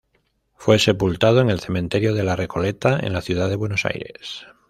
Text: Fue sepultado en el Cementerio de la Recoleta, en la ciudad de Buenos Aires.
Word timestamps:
Fue 0.55 0.79
sepultado 0.79 1.41
en 1.41 1.51
el 1.51 1.59
Cementerio 1.59 2.15
de 2.15 2.23
la 2.23 2.35
Recoleta, 2.35 2.97
en 3.01 3.13
la 3.13 3.21
ciudad 3.21 3.49
de 3.49 3.55
Buenos 3.55 3.85
Aires. 3.85 4.47